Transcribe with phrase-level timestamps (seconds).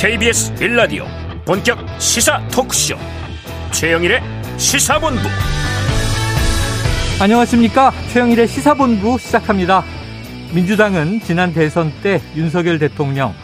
[0.00, 1.04] KBS 빌라디오
[1.44, 2.96] 본격 시사 토크쇼.
[3.70, 4.22] 최영일의
[4.56, 5.20] 시사본부.
[7.20, 7.92] 안녕하십니까?
[8.10, 9.84] 최영일의 시사본부 시작합니다.
[10.54, 13.34] 민주당은 지난 대선 때 윤석열 대통령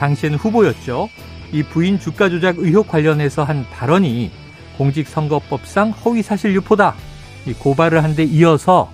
[0.00, 1.08] 당시엔 후보였죠.
[1.52, 4.32] 이 부인 주가 조작 의혹 관련해서 한 발언이
[4.78, 6.96] 공직선거법상 허위사실 유포다.
[7.46, 8.90] 이 고발을 한 데 이어서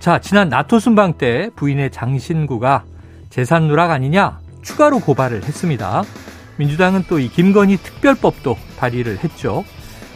[0.00, 2.84] 자 지난 나토 순방 때 부인의 장신구가
[3.28, 6.02] 재산 누락 아니냐 추가로 고발을 했습니다.
[6.56, 9.64] 민주당은 또 이 김건희 특별법도 발의를 했죠.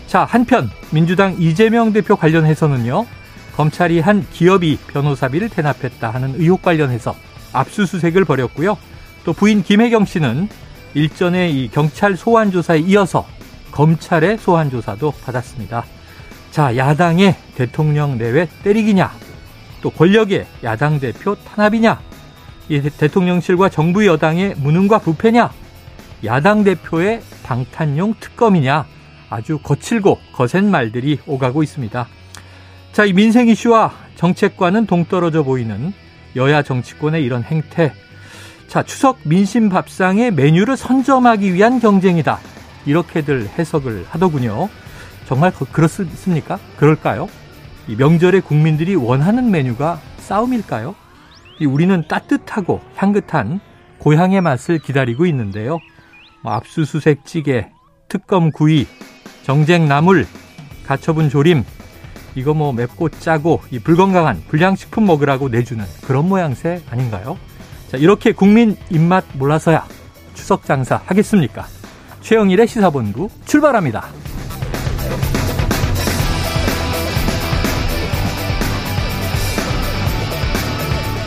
[0.06, 3.06] 자, 한편 민주당 이재명 대표 관련해서는요.
[3.56, 7.14] 검찰이 한 기업이 변호사비를 대납했다 하는 의혹 관련해서
[7.52, 8.76] 압수수색을 벌였고요.
[9.24, 10.48] 또 부인 김혜경 씨는
[10.94, 13.26] 일전에 이 경찰 소환 조사에 이어서
[13.70, 15.84] 검찰의 소환 조사도 받았습니다.
[16.50, 19.12] 자, 야당의 대통령 내외 때리기냐?
[19.82, 22.00] 또 권력의 야당 대표 탄압이냐?
[22.68, 25.50] 이 대통령실과 정부 여당의 무능과 부패냐?
[26.24, 28.84] 야당 대표의 방탄용 특검이냐?
[29.30, 32.06] 아주 거칠고 거센 말들이 오가고 있습니다.
[32.92, 35.92] 자, 이 민생 이슈와 정책과는 동떨어져 보이는
[36.36, 37.92] 여야 정치권의 이런 행태.
[38.66, 42.38] 자, 추석 민심 밥상의 메뉴를 선점하기 위한 경쟁이다.
[42.86, 44.68] 이렇게들 해석을 하더군요.
[45.26, 46.58] 정말 그렇습니까?
[46.76, 47.28] 그럴까요?
[47.88, 50.94] 이 명절에 국민들이 원하는 메뉴가 싸움일까요?
[51.66, 53.60] 우리는 따뜻하고 향긋한
[53.98, 55.78] 고향의 맛을 기다리고 있는데요.
[56.42, 57.68] 뭐 압수수색 찌개,
[58.08, 58.86] 특검 구이,
[59.42, 60.26] 정쟁 나물,
[60.86, 61.64] 가처분 조림,
[62.34, 67.36] 이거 뭐 맵고 짜고 이 불건강한 불량식품 먹으라고 내주는 그런 모양새 아닌가요?
[67.90, 69.86] 자, 이렇게 국민 입맛 몰라서야
[70.34, 71.66] 추석 장사 하겠습니까?
[72.20, 74.06] 최영일의 시사본부 출발합니다.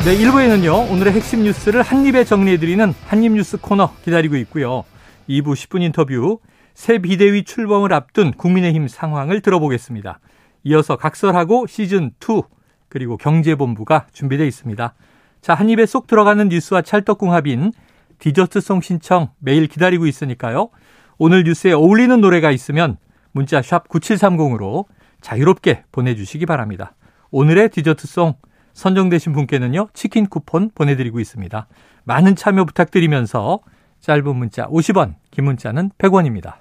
[0.06, 4.84] 네, 1부에는요, 오늘의 핵심 뉴스를 한입에 정리해드리는 한입뉴스 코너 기다리고 있고요.
[5.29, 6.39] 2부 10분 인터뷰,
[6.73, 10.19] 새 비대위 출범을 앞둔 국민의힘 상황을 들어보겠습니다.
[10.63, 12.45] 이어서 각설하고 시즌2,
[12.89, 14.94] 그리고 경제본부가 준비되어 있습니다.
[15.41, 17.73] 자, 한 입에 쏙 들어가는 뉴스와 찰떡궁합인
[18.19, 20.69] 디저트송 신청 매일 기다리고 있으니까요.
[21.17, 22.97] 오늘 뉴스에 어울리는 노래가 있으면
[23.31, 24.85] 문자 샵 9730으로
[25.22, 26.95] 자유롭게 보내주시기 바랍니다.
[27.31, 28.35] 오늘의 디저트송
[28.73, 31.67] 선정되신 분께는요, 치킨 쿠폰 보내드리고 있습니다.
[32.05, 33.59] 많은 참여 부탁드리면서
[34.03, 36.56] 짧은 문자 50원, 긴 문자는 100원입니다.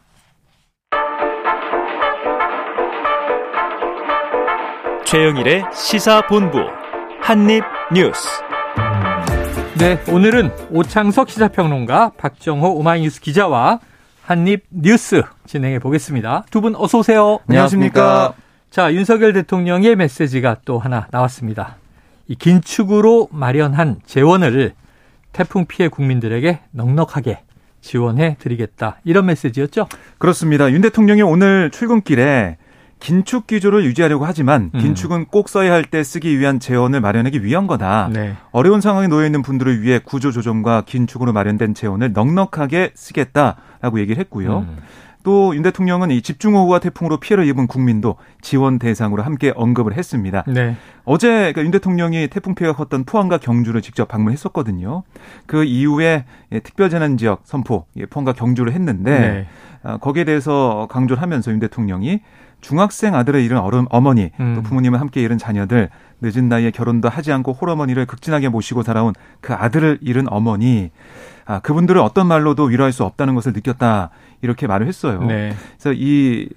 [5.05, 6.59] 최영일의 시사본부
[7.21, 8.29] 한입뉴스.
[9.81, 13.81] 네, 오늘은 오창석 시사평론가, 박정호 오마이뉴스 기자와
[14.23, 16.45] 한입뉴스 진행해 보겠습니다.
[16.53, 17.41] 두 분 어서 오세요.
[17.49, 18.35] 안녕하십니까.
[18.71, 21.77] 자, 윤석열 대통령의 메시지가 또 하나 나왔습니다.
[22.29, 24.75] 이 긴축으로 마련한 재원을
[25.33, 27.41] 태풍 피해 국민들에게 넉넉하게
[27.81, 28.99] 지원해 드리겠다.
[29.05, 29.89] 이런 메시지였죠?
[30.19, 30.71] 그렇습니다.
[30.71, 32.59] 윤 대통령이 오늘 출근길에
[33.01, 34.79] 긴축 기조를 유지하려고 하지만 음.
[34.81, 38.09] 긴축은 꼭 써야 할 때 쓰기 위한 재원을 마련하기 위한 거다.
[38.13, 38.37] 네.
[38.53, 44.59] 어려운 상황에 놓여 있는 분들을 위해 구조 조정과 긴축으로 마련된 재원을 넉넉하게 쓰겠다라고 얘기를 했고요.
[44.61, 44.77] 음.
[45.23, 50.45] 또 윤 대통령은 이 집중호우와 태풍으로 피해를 입은 국민도 지원 대상으로 함께 언급을 했습니다.
[50.47, 50.77] 네.
[51.05, 55.03] 어제 그러니까 윤 대통령이 태풍 피해가 컸던 포항과 경주를 직접 방문했었거든요.
[55.47, 59.47] 그 이후에 예, 특별재난 지역 선포 예, 포항과 경주를 했는데 네.
[59.83, 62.21] 아, 거기에 대해서 강조를 하면서 윤 대통령이
[62.61, 64.55] 중학생 아들을 잃은 어른, 어머니, 음.
[64.55, 65.91] 또 부모님을 함께 잃은 자녀들,
[66.21, 70.93] 늦은 나이에 결혼도 하지 않고 홀어머니를 극진하게 모시고 살아온 그 아들을 잃은 어머니,
[71.45, 74.11] 아, 그분들을 어떤 말로도 위로할 수 없다는 것을 느꼈다.
[74.43, 75.23] 이렇게 말을 했어요.
[75.23, 75.55] 네.
[75.79, 76.49] 그래서 이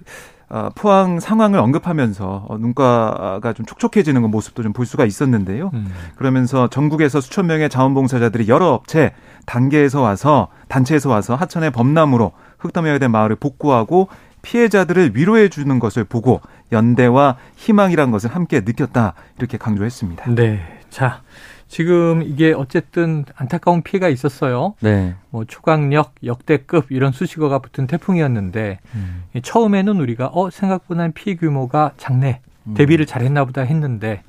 [0.48, 5.70] 어, 포항 상황을 언급하면서 어, 눈가가 좀 촉촉해지는 그 모습도 좀 볼 수가 있었는데요.
[5.74, 5.92] 음.
[6.16, 9.12] 그러면서 전국에서 수천 명의 자원봉사자들이 여러 업체
[9.46, 14.08] 단계에서 와서 단체에서 와서 하천의 범람으로 흙담해야 될 마을을 복구하고
[14.42, 20.34] 피해자들을 위로해 주는 것을 보고 연대와 희망이란 것을 함께 느꼈다 이렇게 강조했습니다.
[20.34, 20.60] 네.
[20.90, 21.22] 자,
[21.68, 24.74] 지금 이게 어쨌든 안타까운 피해가 있었어요.
[24.80, 25.14] 네.
[25.30, 29.24] 뭐 초강력, 역대급 이런 수식어가 붙은 태풍이었는데 음.
[29.42, 32.40] 처음에는 우리가 어 생각보다는 피해 규모가 작네.
[32.68, 32.74] 음.
[32.74, 34.22] 대비를 잘했나 보다 했는데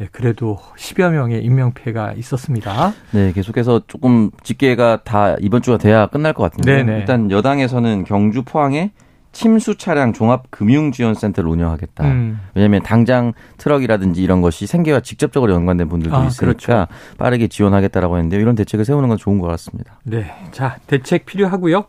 [0.00, 2.92] 예, 그래도 10여 명의 인명 피해가 있었습니다.
[3.12, 8.92] 네, 계속해서 조금 집계가 다 이번 주가 돼야 끝날 것 같은데 일단 여당에서는 경주 포항에
[9.32, 12.04] 침수 차량 종합 금융 지원 센터를 운영하겠다.
[12.04, 12.40] 음.
[12.54, 16.86] 왜냐하면 당장 트럭이라든지 이런 것이 생계와 직접적으로 연관된 분들도 아, 있으니까 그렇죠.
[17.16, 19.98] 빠르게 지원하겠다라고 했는데 이런 대책을 세우는 건 좋은 것 같습니다.
[20.02, 21.84] 네, 자 대책 필요하고요.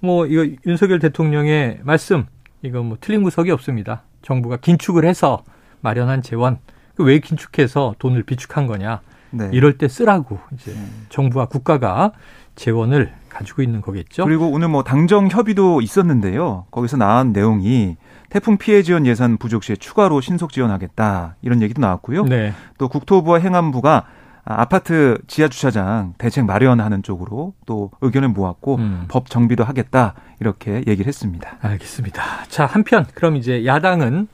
[0.00, 2.26] 뭐 이거 윤석열 대통령의 말씀
[2.62, 4.02] 이거 뭐 틀린 구석이 없습니다.
[4.22, 5.44] 정부가 긴축을 해서
[5.80, 6.58] 마련한 재원
[6.96, 9.00] 그왜 긴축해서 돈을 비축한 거냐?
[9.30, 9.48] 네.
[9.52, 11.06] 이럴 때 쓰라고 이제 음.
[11.08, 12.12] 정부와 국가가
[12.56, 14.24] 재원을 가지고 있는 거겠죠.
[14.24, 16.66] 그리고 오늘 뭐 당정 협의도 있었는데요.
[16.70, 17.96] 거기서 나온 내용이
[18.28, 22.24] 태풍 피해 지원 예산 부족 시에 추가로 신속 지원하겠다 이런 얘기도 나왔고요.
[22.24, 22.52] 네.
[22.78, 24.04] 또 국토부와 행안부가
[24.44, 29.04] 아파트 지하 주차장 대책 마련하는 쪽으로 또 의견을 모았고 음.
[29.08, 31.56] 법 정비도 하겠다 이렇게 얘기를 했습니다.
[31.60, 32.22] 알겠습니다.
[32.48, 34.28] 자 한편 그럼 이제 야당은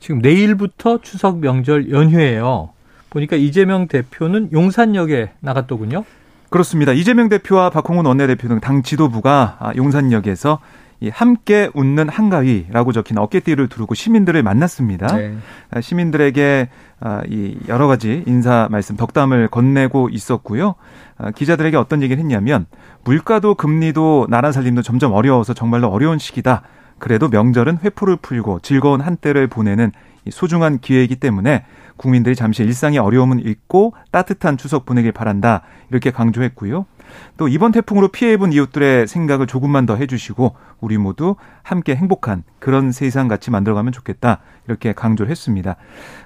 [0.00, 2.70] 지금 내일부터 추석 명절 연휴예요.
[3.10, 6.04] 보니까 이재명 대표는 용산역에 나갔더군요.
[6.50, 6.92] 그렇습니다.
[6.92, 10.58] 이재명 대표와 박홍훈 원내대표 등 당 지도부가 아, 용산역에서
[11.00, 15.08] 이 함께 웃는 한가위라고 적힌 어깨띠를 두르고 시민들을 만났습니다.
[15.16, 15.36] 네.
[15.70, 16.68] 아, 시민들에게
[17.00, 20.76] 아, 이 여러 가지 인사 말씀 덕담을 건네고 있었고요.
[21.34, 22.66] 기자들에게 어떤 얘기를 했냐면
[23.04, 26.62] 물가도 금리도 나라 살림도 점점 어려워서 정말로 어려운 시기다.
[26.98, 29.92] 그래도 명절은 회포를 풀고 즐거운 한때를 보내는
[30.30, 31.64] 소중한 기회이기 때문에
[31.96, 35.62] 국민들이 잠시 일상의 어려움은 잊고 따뜻한 추석 보내길 바란다.
[35.90, 36.86] 이렇게 강조했고요.
[37.36, 42.90] 또 이번 태풍으로 피해 입은 이웃들의 생각을 조금만 더 해주시고 우리 모두 함께 행복한 그런
[42.92, 45.76] 세상 같이 만들어가면 좋겠다 이렇게 강조를 했습니다.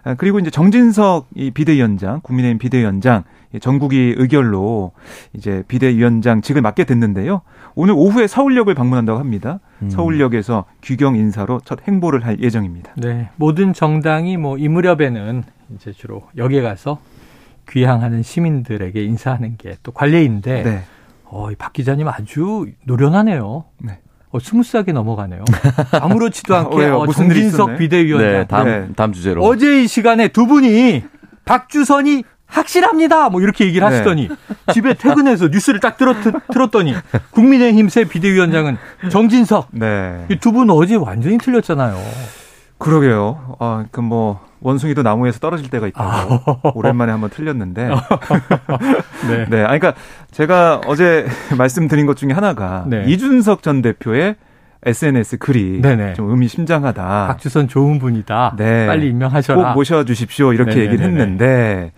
[0.04, 3.24] 아, 그리고 이제 정진석 이 비대위원장 국민의힘 비대위원장
[3.60, 4.92] 전국위 의결로
[5.34, 7.42] 이제 비대위원장 직을 맡게 됐는데요.
[7.74, 9.60] 오늘 오후에 서울역을 방문한다고 합니다.
[9.82, 9.90] 음.
[9.90, 12.92] 서울역에서 귀경 인사로 첫 행보를 할 예정입니다.
[12.96, 15.44] 네, 모든 정당이 뭐 이 무렵에는
[15.74, 16.98] 이제 주로 역에 가서
[17.68, 20.82] 귀향하는 시민들에게 인사하는 게 또 관례인데 네.
[21.24, 23.64] 어, 박 기자님 아주 노련하네요.
[23.78, 23.98] 네.
[24.30, 25.44] 어, smooth하게 넘어가네요.
[26.00, 28.32] 아무렇지도 않게 어, 어, 정진석 비대위원장.
[28.32, 28.88] 네, 다음, 네.
[28.96, 29.42] 다음 주제로.
[29.44, 31.04] 어제 이 시간에 두 분이
[31.44, 33.28] 박주선이 확실합니다.
[33.28, 33.94] 뭐 이렇게 얘기를 네.
[33.94, 34.72] 하시더니 네.
[34.72, 36.16] 집에 퇴근해서 뉴스를 딱 들었,
[36.50, 36.94] 들었 더니
[37.30, 38.78] 국민의힘 새 비대위원장은
[39.10, 39.68] 정진석.
[39.72, 40.26] 네.
[40.40, 41.96] 두분 어제 완전히 틀렸잖아요.
[42.78, 43.56] 그러게요.
[43.58, 46.72] 아, 그 뭐 원숭이도 나무에서 떨어질 때가 있다고 아.
[46.74, 47.88] 오랜만에 한번 틀렸는데.
[47.88, 49.46] 네.
[49.50, 49.62] 네.
[49.62, 49.94] 아 그러니까
[50.30, 51.26] 제가 어제
[51.56, 53.04] 말씀드린 것 중에 하나가 네.
[53.06, 54.36] 이준석 전 대표의
[54.84, 56.14] SNS 글이 네네.
[56.14, 57.26] 좀 의미심장하다.
[57.28, 58.54] 박주선 좋은 분이다.
[58.56, 58.86] 네.
[58.86, 59.62] 빨리 임명하셔라.
[59.70, 60.52] 꼭 모셔 주십시오.
[60.52, 60.92] 이렇게 네네네네.
[60.92, 61.92] 얘기를 했는데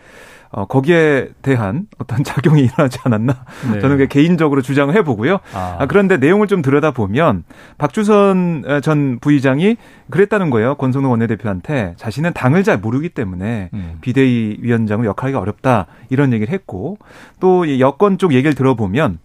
[0.53, 3.81] 어, 거기에 대한 어떤 작용이 일어나지 않았나 네.
[3.81, 5.39] 저는 개인적으로 주장을 해보고요.
[5.55, 5.77] 아.
[5.79, 7.45] 아, 그런데 내용을 좀 들여다보면
[7.79, 9.77] 박주선 어, 전 부의장이
[10.11, 10.75] 그랬다는 거예요.
[10.75, 13.99] 권성동 원내대표한테 자신은 당을 잘 모르기 때문에 음.
[14.01, 16.99] 비대위 위원장을 역할하기 어렵다 이런 얘기를 했고
[17.39, 19.19] 또 여권 쪽 얘기를 들어보면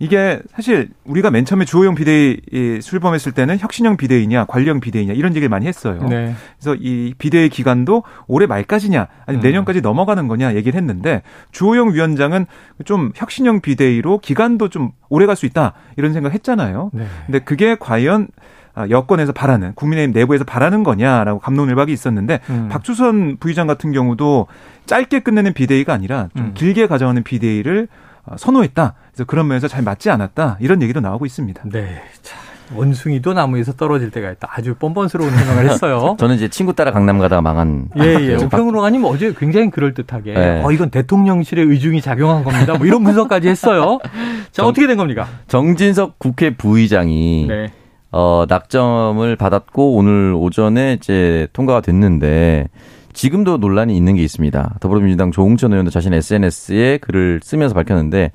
[0.00, 5.50] 이게 사실 우리가 맨 처음에 주호영 비대위 출범했을 때는 혁신형 비대위냐 관령 비대위냐 이런 얘기를
[5.50, 6.02] 많이 했어요.
[6.08, 6.34] 네.
[6.58, 9.42] 그래서 이 비대위 기간도 올해 말까지냐 아니 음.
[9.42, 12.46] 내년까지 넘어가는 거냐 얘기를 했는데 주호영 위원장은
[12.86, 16.90] 좀 혁신형 비대위로 기간도 좀 오래 갈 수 있다 이런 생각 했잖아요.
[16.94, 17.04] 네.
[17.26, 18.28] 근데 그게 과연
[18.74, 22.68] 아, 여권에서 바라는 국민의힘 내부에서 바라는 거냐라고 감론을박이 있었는데 음.
[22.70, 24.46] 박주선 부의장 같은 경우도
[24.86, 26.54] 짧게 끝내는 비대위가 아니라 좀 음.
[26.54, 28.94] 길게 가져가는 비대위를 어, 선호했다.
[29.10, 30.58] 그래서 그런 면에서 잘 맞지 않았다.
[30.60, 31.62] 이런 얘기도 나오고 있습니다.
[31.66, 32.02] 네.
[32.22, 32.36] 자,
[32.74, 34.48] 원숭이도 나무에서 떨어질 때가 있다.
[34.52, 36.16] 아주 뻔뻔스러운 해명을 했어요.
[36.20, 37.88] 저는 이제 친구 따라 강남 가다가 망한.
[37.98, 38.34] 예, 예.
[38.36, 40.34] 오평로가님 어제 굉장히 그럴듯하게.
[40.34, 40.62] 네.
[40.62, 42.74] 어, 이건 대통령실의 의중이 작용한 겁니다.
[42.78, 43.98] 뭐 이런 분석까지 했어요.
[44.04, 44.10] 자,
[44.52, 45.26] 정, 어떻게 된 겁니까?
[45.48, 47.46] 정진석 국회 부의장이.
[47.48, 47.72] 네.
[48.12, 52.68] 어, 낙점을 받았고 오늘 오전에 이제 통과가 됐는데
[53.12, 54.76] 지금도 논란이 있는 게 있습니다.
[54.80, 58.32] 더불어민주당 조홍천 의원도 자신 SNS에 글을 쓰면서 밝혔는데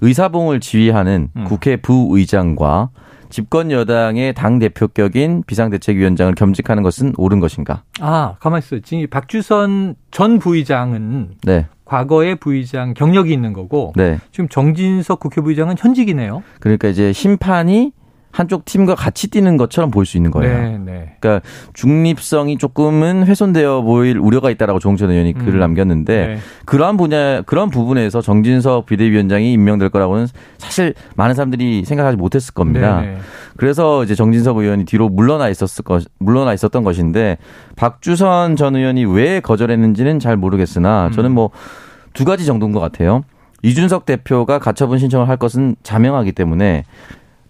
[0.00, 1.44] 의사봉을 지휘하는 음.
[1.44, 2.90] 국회 부의장과
[3.30, 7.82] 집권 여당의 당 대표격인 비상대책위원장을 겸직하는 것은 옳은 것인가?
[8.00, 8.78] 아, 가만 있어.
[8.80, 11.66] 지금 박주선 전 부의장은 네.
[11.86, 14.18] 과거의 부의장 경력이 있는 거고 네.
[14.32, 16.42] 지금 정진석 국회 부의장은 현직이네요.
[16.60, 17.92] 그러니까 이제 심판이
[18.32, 20.62] 한쪽 팀과 같이 뛰는 것처럼 보일 수 있는 거예요.
[20.62, 21.16] 네, 네.
[21.20, 25.44] 그러니까 중립성이 조금은 훼손되어 보일 우려가 있다라고 조홍천 의원이 음.
[25.44, 26.38] 글을 남겼는데 네.
[26.64, 33.02] 그러한 분야 그런 부분에서 정진석 비대위원장이 임명될 거라고는 사실 많은 사람들이 생각하지 못했을 겁니다.
[33.02, 33.18] 네, 네.
[33.58, 37.36] 그래서 이제 정진석 의원이 뒤로 물러나 있었을 것 물러나 있었던 것인데
[37.76, 41.34] 박주선 전 의원이 왜 거절했는지는 잘 모르겠으나 저는 음.
[41.34, 43.24] 뭐두 가지 정도인 것 같아요.
[43.62, 46.84] 이준석 대표가 가처분 신청을 할 것은 자명하기 때문에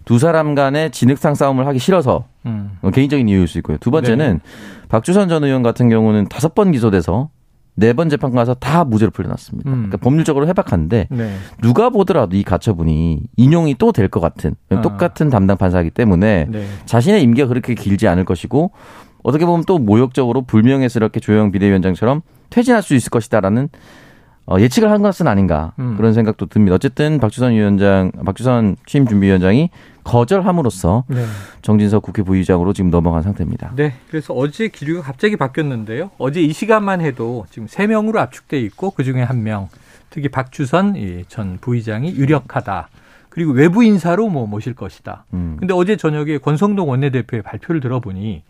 [0.05, 2.71] 두 사람 간의 진흙상 싸움을 하기 싫어서 음.
[2.93, 3.77] 개인적인 이유일 수 있고요.
[3.77, 4.87] 두 번째는 네.
[4.89, 7.29] 박주선 전 의원 같은 경우는 다섯 번 기소돼서
[7.75, 9.67] 네 번 재판 가서 다 무죄로 풀려났습니다.
[9.69, 9.73] 음.
[9.73, 11.35] 그러니까 법률적으로 해박한데 네.
[11.61, 14.81] 누가 보더라도 이 가처분이 인용이 또 될 것 같은 아.
[14.81, 16.65] 똑같은 담당 판사이기 때문에 네.
[16.85, 18.71] 자신의 임기가 그렇게 길지 않을 것이고
[19.23, 23.69] 어떻게 보면 또 모욕적으로 불명예스럽게 조영 비대위원장처럼 퇴진할 수 있을 것이다라는
[24.45, 25.95] 어, 예측을 한 것은 아닌가 음.
[25.95, 26.75] 그런 생각도 듭니다.
[26.75, 29.69] 어쨌든 박주선 위원장, 박주선 취임 준비위원장이
[30.03, 31.25] 거절함으로써 네.
[31.61, 33.71] 정진석 국회 부의장으로 지금 넘어간 상태입니다.
[33.75, 33.93] 네.
[34.09, 36.11] 그래서 어제 기류가 갑자기 바뀌었는데요.
[36.17, 39.69] 어제 이 시간만 해도 지금 세 명으로 압축돼 있고 그 중에 한 명,
[40.09, 40.95] 특히 박주선
[41.29, 42.89] 전 부의장이 유력하다.
[43.29, 45.25] 그리고 외부 인사로 뭐 모실 것이다.
[45.33, 45.55] 음.
[45.57, 48.43] 근데 어제 저녁에 권성동 원내대표의 발표를 들어보니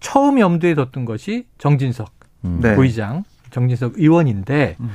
[0.00, 2.10] 처음 염두에 뒀던 것이 정진석
[2.44, 2.60] 음.
[2.62, 2.74] 네.
[2.74, 4.90] 부의장, 정진석 의원인데 음.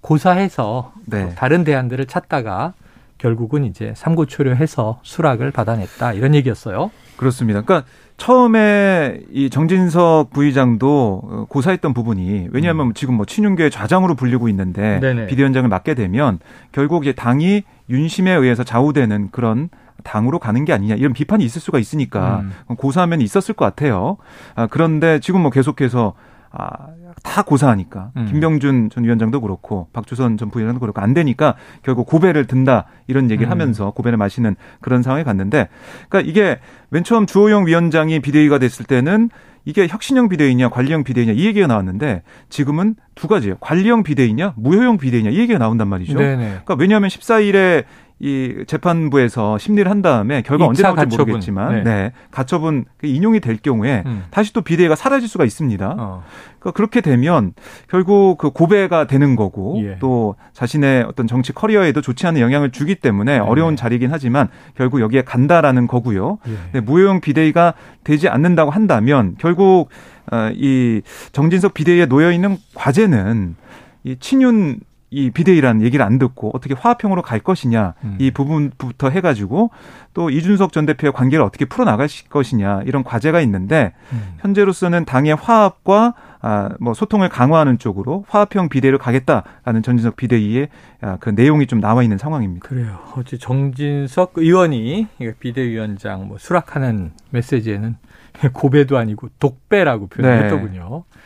[0.00, 1.34] 고사해서 네.
[1.34, 2.74] 다른 대안들을 찾다가
[3.18, 6.90] 결국은 이제 삼고초려해서 수락을 받아냈다 이런 얘기였어요.
[7.16, 7.62] 그렇습니다.
[7.62, 12.94] 그러니까 처음에 이 정진석 부의장도 고사했던 부분이 왜냐하면 음.
[12.94, 15.26] 지금 뭐 친윤계의 좌장으로 불리고 있는데 네네.
[15.26, 16.38] 비대위원장을 맡게 되면
[16.72, 19.68] 결국 이제 당이 윤심에 의해서 좌우되는 그런
[20.02, 22.76] 당으로 가는 게 아니냐 이런 비판이 있을 수가 있으니까 음.
[22.76, 24.16] 고사하면 있었을 것 같아요.
[24.54, 26.14] 아, 그런데 지금 뭐 계속해서
[26.52, 26.88] 아,
[27.26, 28.26] 다 고사하니까 음.
[28.30, 33.48] 김병준 전 위원장도 그렇고 박주선 전 부위원장도 그렇고 안 되니까 결국 고배를 든다 이런 얘기를
[33.48, 33.50] 음.
[33.50, 35.68] 하면서 고배를 마시는 그런 상황에 갔는데
[36.08, 39.30] 그러니까 이게 맨 처음 주호영 위원장이 비대위가 됐을 때는
[39.64, 43.56] 이게 혁신형 비대위냐 관리형 비대위냐 이 얘기가 나왔는데 지금은 두 가지예요.
[43.58, 46.16] 관리형 비대위냐 무효형 비대위냐 이 얘기가 나온단 말이죠.
[46.16, 46.36] 네네.
[46.36, 47.84] 그러니까 왜냐하면 14일에
[48.18, 51.26] 이 재판부에서 심리를 한 다음에 결과 언제 나올지 가처분.
[51.26, 51.82] 모르겠지만 네.
[51.84, 52.12] 네.
[52.30, 54.24] 가처분 그 인용이 될 경우에 음.
[54.30, 55.96] 다시 또 비대위가 사라질 수가 있습니다.
[55.98, 56.22] 어.
[56.58, 57.52] 그러니까 그렇게 되면
[57.90, 59.98] 결국 그 고배가 되는 거고 예.
[59.98, 63.38] 또 자신의 어떤 정치 커리어에도 좋지 않은 영향을 주기 때문에 네.
[63.38, 66.38] 어려운 자리긴 하지만 결국 여기에 간다라는 거고요.
[66.74, 66.80] 예.
[66.80, 69.90] 무효용 비대위가 되지 않는다고 한다면 결국
[70.32, 73.56] 어, 이 정진석 비대위에 놓여 있는 과제는
[74.04, 74.80] 이 친윤
[75.16, 78.16] 이 비대위라는 얘기를 안 듣고 어떻게 화합형으로 갈 것이냐 음.
[78.18, 79.70] 이 부분부터 해가지고
[80.12, 84.34] 또 이준석 전 대표의 관계를 어떻게 풀어나갈 것이냐 이런 과제가 있는데 음.
[84.40, 90.68] 현재로서는 당의 화합과 아, 뭐 소통을 강화하는 쪽으로 화합형 비대위를 가겠다라는 전진석 비대위의
[91.00, 92.68] 아, 그 내용이 좀 나와 있는 상황입니다.
[92.68, 92.98] 그래요.
[93.16, 95.06] 어제 정진석 의원이
[95.40, 97.96] 비대위원장 뭐 수락하는 메시지에는
[98.52, 101.04] 고배도 아니고 독배라고 표현했더군요.
[101.10, 101.18] 네.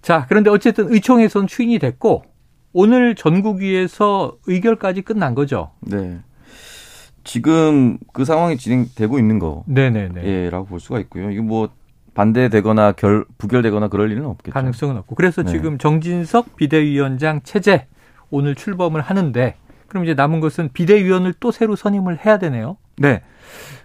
[0.00, 2.24] 자, 그런데 어쨌든 의총에선 추인이 됐고
[2.78, 5.72] 오늘 전국위에서 의결까지 끝난 거죠.
[5.80, 6.20] 네.
[7.24, 9.64] 지금 그 상황이 진행되고 있는 거.
[9.66, 10.22] 네네네.
[10.22, 11.28] 예, 라고 볼 수가 있고요.
[11.32, 11.70] 이거 뭐
[12.14, 14.54] 반대되거나 결, 부결되거나 그럴 일은 없겠죠.
[14.54, 15.16] 가능성은 없고.
[15.16, 15.50] 그래서 네.
[15.50, 17.88] 지금 정진석 비대위원장 체제
[18.30, 19.56] 오늘 출범을 하는데
[19.88, 22.76] 그럼 이제 남은 것은 비대위원을 또 새로 선임을 해야 되네요.
[22.96, 23.22] 네.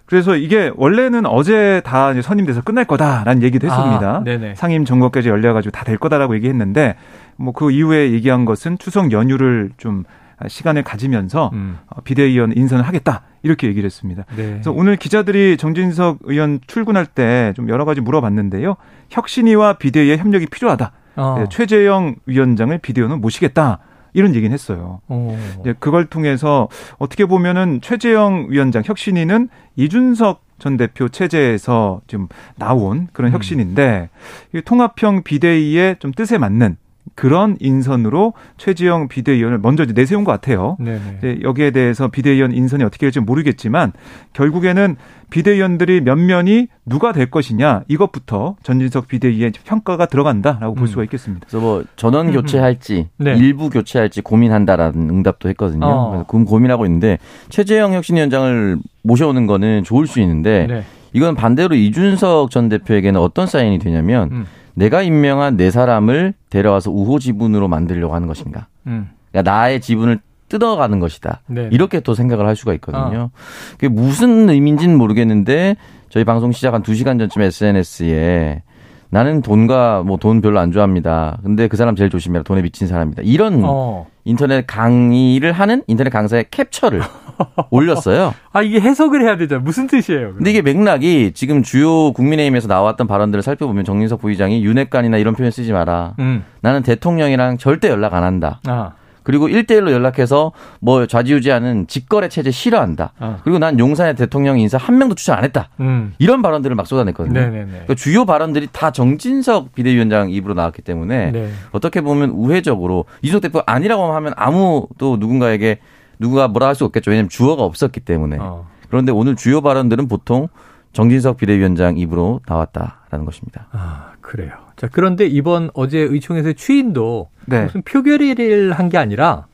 [0.06, 4.22] 그래서 이게 원래는 어제 다 선임돼서 끝날 거다라는 얘기도 했습니다.
[4.50, 6.96] 아, 상임 정거까지 열려가지고 다 될 거다라고 얘기했는데
[7.36, 10.04] 뭐 그 이후에 얘기한 것은 추석 연휴를 좀
[10.46, 11.78] 시간을 가지면서 음.
[11.86, 14.24] 어, 비대위원 인선을 하겠다 이렇게 얘기를 했습니다.
[14.36, 14.50] 네.
[14.50, 18.76] 그래서 오늘 기자들이 정진석 의원 출근할 때 좀 여러 가지 물어봤는데요.
[19.10, 20.92] 혁신위와 비대위의 협력이 필요하다.
[21.16, 21.36] 어.
[21.38, 23.78] 네, 최재형 위원장을 비대위원으로 모시겠다.
[24.14, 25.00] 이런 얘기는 했어요.
[25.08, 25.36] 오.
[25.60, 26.68] 이제 그걸 통해서
[26.98, 33.34] 어떻게 보면은 최재형 위원장 혁신위는 이준석 전 대표 체제에서 지금 나온 그런 음.
[33.34, 34.08] 혁신인데
[34.54, 34.60] 음.
[34.64, 36.76] 통합형 비대위의 좀 뜻에 맞는
[37.14, 40.76] 그런 인선으로 최지영 비대위원을 먼저 내세운 것 같아요.
[40.80, 41.40] 네네.
[41.42, 43.92] 여기에 대해서 비대위원 인선이 어떻게 될지 모르겠지만
[44.32, 44.96] 결국에는
[45.30, 50.86] 비대위원들이 몇 면이 누가 될 것이냐 이것부터 전진석 비대위의 평가가 들어간다라고 볼 음.
[50.86, 51.46] 수가 있겠습니다.
[51.48, 53.36] 그래서 뭐 전원 교체할지 네.
[53.36, 55.86] 일부 교체할지 고민한다라는 응답도 했거든요.
[55.86, 56.24] 어.
[56.28, 57.18] 그럼 고민하고 있는데
[57.48, 60.84] 최재형 혁신위원장을 모셔오는 거는 좋을 수 있는데 네.
[61.12, 64.46] 이건 반대로 이준석 전 대표에게는 어떤 사인이 되냐면 음.
[64.74, 68.66] 내가 임명한 네 사람을 데려와서 우호 지분으로 만들려고 하는 것인가.
[68.86, 69.08] 음.
[69.30, 71.40] 그러니까 나의 지분을 뜯어가는 것이다.
[71.46, 73.18] 네 이렇게 또 생각을 할 수가 있거든요.
[73.18, 73.30] 어.
[73.72, 75.76] 그게 무슨 의미인지는 모르겠는데
[76.10, 78.62] 저희 방송 시작 한 2시간 전쯤 SNS에
[79.10, 81.38] 나는 돈과 뭐 돈 별로 안 좋아합니다.
[81.42, 82.42] 근데 그 사람 제일 조심해라.
[82.44, 83.22] 돈에 미친 사람이다.
[83.24, 84.06] 이런 어.
[84.24, 87.02] 인터넷 강의를 하는 인터넷 강사의 캡처를
[87.70, 88.34] 올렸어요.
[88.52, 89.60] 아 이게 해석을 해야 되죠.
[89.60, 90.20] 무슨 뜻이에요?
[90.20, 90.34] 그럼?
[90.36, 95.72] 근데 이게 맥락이 지금 주요 국민의힘에서 나왔던 발언들을 살펴보면 정진석 부의장이 윤핵관이나 이런 표현 쓰지
[95.72, 96.14] 마라.
[96.18, 96.44] 음.
[96.60, 98.60] 나는 대통령이랑 절대 연락 안 한다.
[98.66, 98.92] 아.
[99.24, 103.12] 그리고 1대1로 연락해서 뭐 좌지우지하는 직거래 체제 싫어한다.
[103.18, 103.38] 아.
[103.42, 105.70] 그리고 난 용산의 대통령 인사 한 명도 추천 안 했다.
[105.80, 106.14] 음.
[106.18, 107.40] 이런 발언들을 막 쏟아냈거든요.
[107.40, 111.50] 그러니까 주요 발언들이 다 정진석 비대위원장 입으로 나왔기 때문에 네.
[111.72, 115.78] 어떻게 보면 우회적으로 이준석 대표 아니라고 하면 아무도 누군가에게
[116.20, 117.10] 누가 뭐라 할 수 없겠죠.
[117.10, 118.36] 왜냐하면 주어가 없었기 때문에.
[118.40, 118.68] 어.
[118.88, 120.48] 그런데 오늘 주요 발언들은 보통
[120.92, 123.66] 정진석 비대위원장 입으로 나왔다라는 것입니다.
[123.72, 124.52] 아, 그래요.
[124.76, 127.64] 자, 그런데 이번 어제 의총에서의 추인도 네.
[127.64, 129.46] 무슨 표결을 한 게 아니라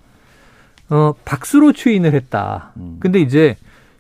[0.88, 2.72] 어, 박수로 추인을 했다.
[2.76, 2.96] 음.
[3.00, 3.56] 근데 이제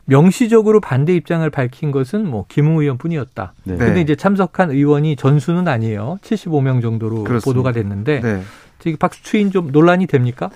[0.06, 3.52] 명시적으로 반대 입장을 밝힌 것은 뭐 김웅 의원뿐이었다.
[3.64, 3.76] 네.
[3.76, 6.18] 근데 이제 참석한 의원이 전수는 아니에요.
[6.22, 7.44] 75명 정도로 그렇습니다.
[7.44, 8.42] 보도가 됐는데 네.
[8.98, 10.50] 박수 추인 좀 논란이 됩니까?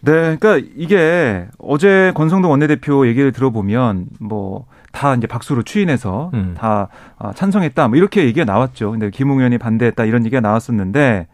[0.00, 6.54] 네, 그러니까 이게 어제 권성동 원내대표 얘기를 들어보면 뭐 다 이제 박수로 추인해서 음.
[6.56, 6.88] 다
[7.18, 8.92] 아, 찬성했다 뭐 이렇게 얘기가 나왔죠.
[8.92, 11.26] 근데 김웅 의원이 반대했다 이런 얘기가 나왔었는데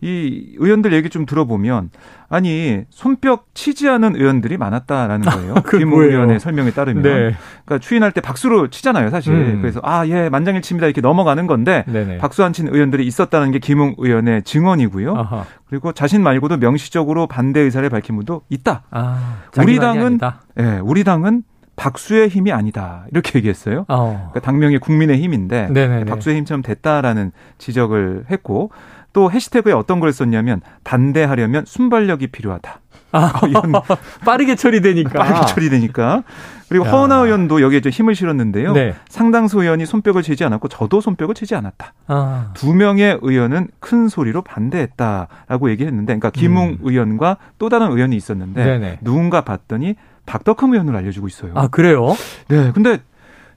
[0.00, 1.90] 이 의원들 얘기 좀 들어보면
[2.28, 5.54] 아니 손뼉 치지 않은 의원들이 많았다라는 거예요.
[5.70, 7.10] 김웅 의원의 설명에 따르면 네.
[7.64, 9.32] 그러니까 추인할 때 박수로 치잖아요, 사실.
[9.34, 9.58] 음.
[9.60, 12.18] 그래서 아, 예, 만장일치입니다 이렇게 넘어가는 건데 네네.
[12.18, 15.14] 박수 안 친 의원들이 있었다는 게 김웅 의원의 증언이고요.
[15.14, 15.44] 아하.
[15.68, 18.82] 그리고 자신 말고도 명시적으로 반대 의사를 밝힌 분도 있다.
[18.90, 20.18] 아, 우리 당은
[20.58, 21.42] 예, 네, 우리 당은
[21.76, 23.84] 박수의 힘이 아니다 이렇게 얘기했어요.
[23.88, 24.30] 어.
[24.32, 26.04] 그러니까 당명이 국민의 힘인데 네네네.
[26.04, 28.70] 박수의 힘처럼 됐다라는 지적을 했고
[29.12, 32.80] 또 해시태그에 어떤 걸 썼냐면 반대하려면 순발력이 필요하다.
[33.12, 33.32] 아,
[34.26, 35.18] 빠르게 처리되니까.
[35.18, 36.24] 빠르게 처리되니까.
[36.68, 36.90] 그리고 야.
[36.90, 38.72] 허은하 의원도 여기에 좀 힘을 실었는데요.
[38.72, 38.94] 네.
[39.08, 41.92] 상당수 의원이 손뼉을 치지 않았고 저도 손뼉을 치지 않았다.
[42.08, 42.50] 아.
[42.54, 46.78] 두 명의 의원은 큰 소리로 반대했다라고 얘기했는데, 그러니까 김웅 음.
[46.82, 48.98] 의원과 또 다른 의원이 있었는데 네네.
[49.02, 49.94] 누군가 봤더니
[50.26, 51.52] 박덕흠 의원을 알려주고 있어요.
[51.54, 52.14] 아 그래요?
[52.48, 52.70] 네.
[52.74, 52.98] 근데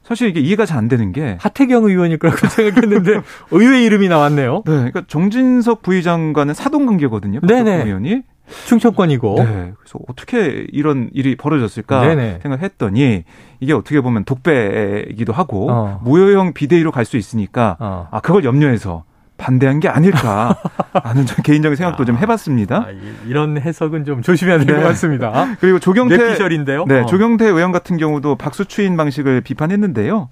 [0.03, 3.21] 사실 이게 이해가 잘 안 되는 게 하태경 의원일 거라고 생각했는데
[3.51, 4.63] 의외의 이름이 나왔네요.
[4.65, 7.41] 네, 그러니까 정진석 부의장과는 사돈 관계거든요.
[7.41, 7.83] 네네.
[7.83, 8.21] 의원이
[8.65, 9.35] 충청권이고.
[9.39, 12.39] 네, 그래서 어떻게 이런 일이 벌어졌을까 네네.
[12.43, 13.23] 생각했더니
[13.59, 15.99] 이게 어떻게 보면 독배이기도 하고 어.
[16.03, 18.07] 무효형 비대위로 갈 수 있으니까 어.
[18.11, 19.03] 아 그걸 염려해서
[19.37, 20.57] 반대한 게 아닐까
[20.93, 22.77] 하는 좀 개인적인 생각도 좀 해봤습니다.
[22.77, 22.87] 아,
[23.25, 24.83] 이런 해석은 좀 조심해야 될것 네.
[24.83, 25.55] 같습니다.
[25.61, 26.85] 그리고 조경태 뇌피셜인데요.
[26.87, 27.05] 네, 어.
[27.05, 30.29] 조경태 의원 같은 경우도 박수 추인 방식을 비판했는데요.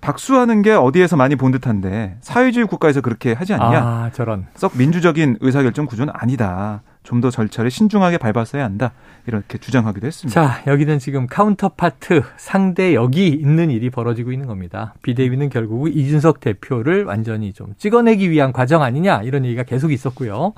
[0.00, 3.78] 박수하는 게 어디에서 많이 본 듯한데 사회주의 국가에서 그렇게 하지 않냐?
[3.78, 4.46] 아, 저런.
[4.54, 6.82] 썩 민주적인 의사결정 구조는 아니다.
[7.04, 8.92] 좀 더 절차를 신중하게 밟았어야 한다.
[9.26, 10.48] 이렇게 주장하기도 했습니다.
[10.48, 14.94] 자, 여기는 지금 counterpart 상대 역이 있는 일이 벌어지고 있는 겁니다.
[15.02, 20.54] 비대위는 결국 이준석 대표를 완전히 좀 찍어내기 위한 과정 아니냐 이런 얘기가 계속 있었고요.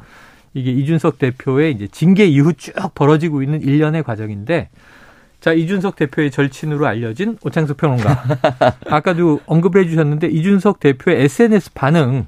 [0.54, 4.70] 이게 이준석 대표의 이제 징계 이후 쭉 벌어지고 있는 일련의 과정인데
[5.40, 8.24] 자, 이준석 대표의 절친으로 알려진 오창수 평론가.
[8.88, 12.26] 아까도 언급을 해주셨는데 이준석 대표의 SNS 반응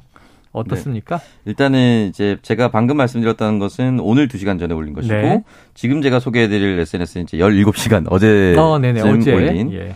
[0.53, 1.19] 어떻습니까?
[1.19, 1.25] 네.
[1.47, 5.45] 일단은 이제 제가 방금 말씀드렸다는 것은 오늘 2시간 전에 올린 것이고 네.
[5.75, 9.95] 지금 제가 소개해드릴 SNS는 이제 17시간 어제 어, 네네, 어제 올린 예.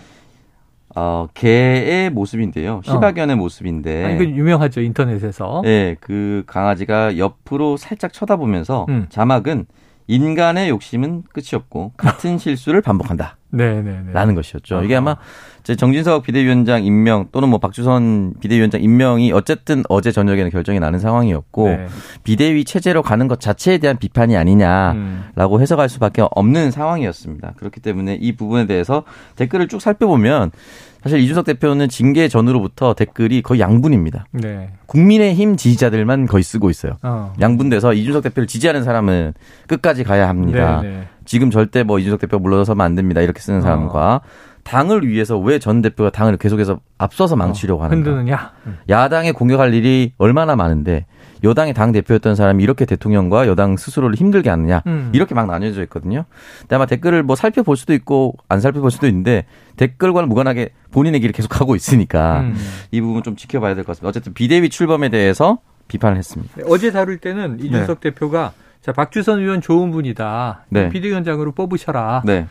[0.94, 2.82] 어, 개의 모습인데요.
[2.84, 3.36] 시바견의 어.
[3.36, 4.04] 모습인데.
[4.04, 5.62] 아니, 그 유명하죠 인터넷에서.
[5.64, 9.06] 네, 그 강아지가 옆으로 살짝 쳐다보면서 음.
[9.08, 9.66] 자막은
[10.06, 13.36] 인간의 욕심은 끝이 없고 같은 실수를 반복한다.
[13.52, 14.12] 네네네.
[14.12, 14.82] 라는 것이었죠.
[14.82, 15.16] 이게 아마
[15.62, 21.68] 제 정진석 비대위원장 임명 또는 뭐 박주선 비대위원장 임명이 어쨌든 어제 저녁에는 결정이 나는 상황이었고
[21.68, 21.86] 네.
[22.24, 25.60] 비대위 체제로 가는 것 자체에 대한 비판이 아니냐라고 음.
[25.60, 27.54] 해석할 수밖에 없는 상황이었습니다.
[27.56, 29.04] 그렇기 때문에 이 부분에 대해서
[29.36, 30.50] 댓글을 쭉 살펴보면
[31.02, 34.26] 사실 이준석 대표는 징계 전으로부터 댓글이 거의 양분입니다.
[34.32, 34.70] 네.
[34.86, 36.92] 국민의힘 지지자들만 거의 쓰고 있어요.
[37.02, 37.32] 어.
[37.40, 39.34] 양분돼서 이준석 대표를 지지하는 사람은
[39.66, 40.80] 끝까지 가야 합니다.
[40.82, 41.08] 네, 네.
[41.24, 43.20] 지금 절대 뭐 이준석 대표 물러서면 안 됩니다.
[43.20, 44.20] 이렇게 쓰는 사람과 어.
[44.64, 48.10] 당을 위해서 왜 전 대표가 당을 계속해서 앞서서 망치려고 어, 하는가?
[48.10, 48.52] 흔드느냐?
[48.88, 51.06] 야당에 공격할 일이 얼마나 많은데
[51.44, 55.10] 여당의 당 대표였던 사람이 이렇게 대통령과 여당 스스로를 힘들게 하느냐 음.
[55.12, 56.24] 이렇게 막 나뉘어져 있거든요.
[56.60, 61.32] 근데 아마 댓글을 뭐 살펴볼 수도 있고 안 살펴볼 수도 있는데 댓글과는 무관하게 본인의 길을
[61.32, 62.54] 계속 하고 있으니까 음.
[62.90, 64.08] 이 부분 좀 지켜봐야 될 것 같습니다.
[64.08, 66.54] 어쨌든 비대위 출범에 대해서 비판을 했습니다.
[66.56, 68.10] 네, 어제 다룰 때는 이준석 네.
[68.10, 70.66] 대표가 자 박주선 의원 좋은 분이다.
[70.70, 70.88] 네.
[70.90, 72.22] 비대위원장으로 뽑으셔라.
[72.24, 72.46] 네.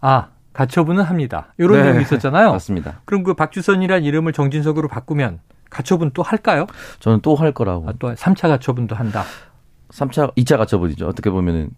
[0.00, 1.52] 아 가처분은 합니다.
[1.58, 1.84] 이런 네.
[1.84, 2.52] 내용이 있었잖아요.
[2.52, 3.00] 맞습니다.
[3.04, 5.40] 그럼 그 박주선이란 이름을 정진석으로 바꾸면
[5.70, 6.66] 가처분 또 할까요?
[6.98, 7.88] 저는 또 할 거라고.
[7.88, 9.24] 아, 또 3차 가처분도 한다.
[9.90, 11.06] 3차, 2차 가처분이죠.
[11.08, 11.70] 어떻게 보면은.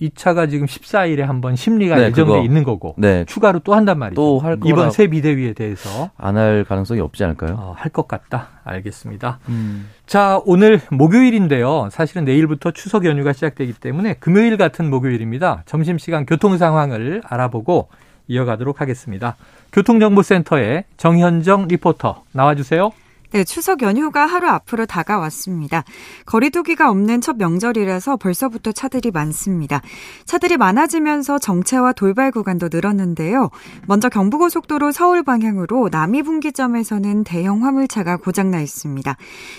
[0.00, 2.42] 2차가 지금 14일에 한번 심리가 네, 예정돼 그거.
[2.42, 3.26] 있는 거고 네.
[3.26, 4.18] 추가로 또 한단 말이죠.
[4.18, 7.54] 또할 이번 새 비대위에 대해서 안 할 가능성이 없지 않을까요?
[7.58, 8.48] 어, 할것 같다.
[8.64, 9.40] 알겠습니다.
[9.50, 9.90] 음.
[10.06, 11.88] 자, 오늘 목요일인데요.
[11.90, 15.64] 사실은 내일부터 추석 연휴가 시작되기 때문에 금요일 같은 목요일입니다.
[15.66, 17.90] 점심 시간 교통 상황을 알아보고
[18.26, 19.36] 이어가도록 하겠습니다.
[19.72, 22.90] 교통정보센터의 정현정 리포터 나와주세요.
[23.32, 25.84] 네, 추석 연휴가 하루 앞으로 다가왔습니다.
[26.26, 29.82] 거리두기가 없는 첫 명절이라서 벌써부터 차들이 많습니다.
[30.24, 33.50] 차들이 많아지면서 정체와 돌발 구간도 늘었는데요.
[33.86, 39.16] 먼저 경부고속도로 서울 방향으로 남이분기점에서는 대형 화물차가 고장나 있습니다.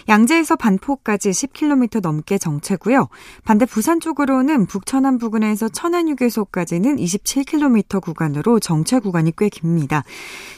[0.09, 3.07] 양재에서 반포까지 10km 넘게 정체고요.
[3.45, 10.03] 반대 부산 쪽으로는 북천안 부근에서 천안휴게소까지는 27km 구간으로 정체 구간이 꽤 깁니다.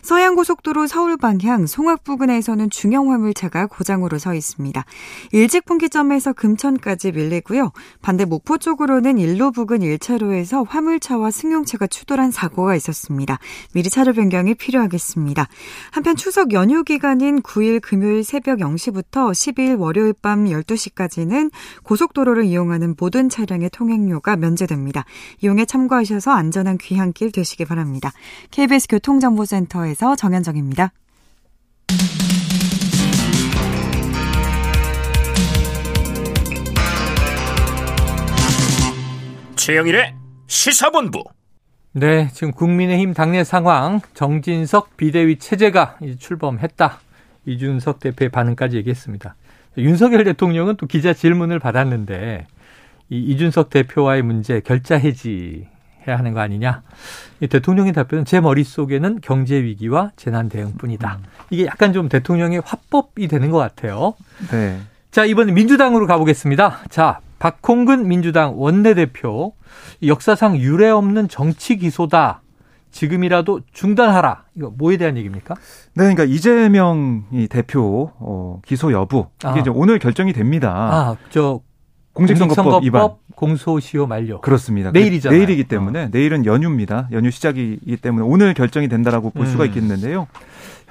[0.01, 4.85] 서양고속도로 서울 방향 송악 부근에서는 중형 소형 화물차가 고장으로 서 있습니다.
[5.31, 7.71] 일찍 분기점에서 금천까지 밀리고요.
[8.01, 13.39] 반대 목포 쪽으로는 일로 부근 1차로에서 화물차와 승용차가 추돌한 사고가 있었습니다.
[13.73, 15.47] 미리 차로 변경이 필요하겠습니다.
[15.91, 21.51] 한편 추석 연휴 기간인 9일 금요일 새벽 0시부터 12일 월요일 밤 12시까지는
[21.83, 25.03] 고속도로를 이용하는 모든 차량의 통행료가 면제됩니다.
[25.41, 28.11] 이용에 참고하셔서 안전한 귀향길 되시기 바랍니다.
[28.51, 30.91] KBS 교통정보센터에서 정현정입니다.
[39.63, 40.13] 최영일의
[40.47, 41.23] 시사본부.
[41.93, 46.99] 네, 지금 국민의힘 당내 상황 정진석 비대위 체제가 출범했다.
[47.45, 49.35] 이준석 대표의 반응까지 얘기했습니다.
[49.77, 52.45] 윤석열 대통령은 또 기자 질문을 받았는데
[53.09, 55.65] 이 이준석 대표와의 문제 결자 해지
[56.05, 56.83] 해야 하는 거 아니냐.
[57.39, 61.19] 이 대통령의 답변은 제 머릿속에는 경제 위기와 재난 대응뿐이다.
[61.51, 64.13] 이게 약간 좀 대통령의 화법이 되는 것 같아요.
[64.51, 64.81] 네.
[65.09, 66.79] 자, 이번에 민주당으로 가보겠습니다.
[66.89, 69.53] 자, 박홍근 민주당 원내대표
[70.01, 72.41] 역사상 유례 없는 정치 기소다.
[72.91, 74.45] 지금이라도 중단하라.
[74.55, 75.55] 이거 뭐에 대한 얘기입니까?
[75.95, 79.57] 네, 그러니까 이재명 대표 어, 기소 여부 이게 아.
[79.57, 80.71] 이제 오늘 결정이 됩니다.
[80.73, 81.59] 아, 저
[82.13, 83.09] 공직선거법, 위반.
[83.35, 84.39] 공소시효 만료.
[84.39, 84.91] 그렇습니다.
[84.91, 85.37] 내일이잖아요.
[85.37, 86.09] 내일이기 때문에 어.
[86.11, 87.09] 내일은 연휴입니다.
[87.11, 89.51] 연휴 시작이기 때문에 오늘 결정이 된다라고 볼 음.
[89.51, 90.27] 수가 있겠는데요.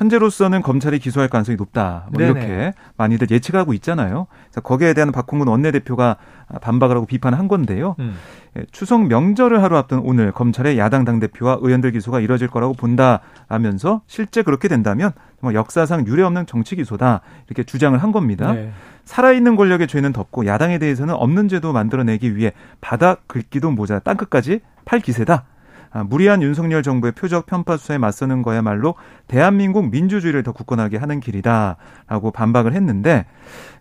[0.02, 2.06] 현재로서는 검찰이 기소할 가능성이 높다.
[2.10, 4.26] 뭐 이렇게 많이들 예측하고 있잖아요.
[4.62, 6.16] 거기에 대한 박홍근 원내대표가
[6.60, 7.94] 반박을 하고 비판한 건데요.
[8.00, 8.14] 음.
[8.58, 14.42] 예, 추석 명절을 하루 앞둔 오늘 검찰의 야당 당대표와 의원들 기소가 이뤄질 거라고 본다라면서 실제
[14.42, 18.52] 그렇게 된다면 정말 역사상 유례없는 정치 기소다 이렇게 주장을 한 겁니다.
[18.52, 18.72] 네.
[19.04, 25.00] 살아있는 권력의 죄는 덮고 야당에 대해서는 없는 죄도 만들어내기 위해 바닥 긁기도 모자 땅끝까지 팔
[25.00, 25.44] 기세다.
[25.92, 28.94] 아, 무리한 윤석열 정부의 표적 편파 수사에 맞서는 거야말로
[29.28, 33.26] 대한민국 민주주의를 더 굳건하게 하는 길이다라고 반박을 했는데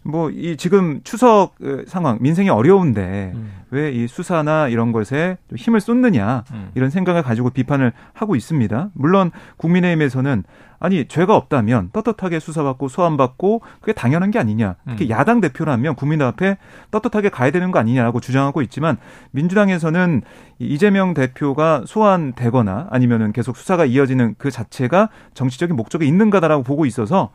[0.04, 3.52] 뭐 이 지금 추석 어, 상황 민생이 어려운데 음.
[3.70, 6.72] 왜이 수사나 이런 것에 힘을 쏟느냐 음.
[6.76, 8.90] 이런 생각을 가지고 비판을 하고 있습니다.
[8.94, 10.44] 물론 국민의힘에서는
[10.80, 14.76] 아니 죄가 없다면 떳떳하게 수사받고 소환받고 그게 당연한 게 아니냐.
[14.90, 15.10] 특히 음.
[15.12, 16.58] 야당 대표라면 국민 앞에
[16.90, 18.98] 떳떳하게 가야 되는 거 아니냐라고 주장하고 있지만
[19.30, 20.24] 민주당에서는
[20.58, 27.30] 이재명 대표가 소환되거나 아니면은 계속 수사가 이어지는 그 자체가 정치적인 목적이 있는가다라고 보고 있어서